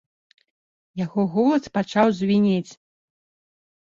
Яго 1.03 1.21
голас 1.35 1.63
пачаў 1.77 2.07
звінець. 2.21 2.71